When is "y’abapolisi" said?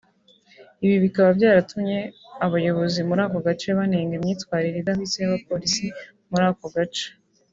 5.19-5.85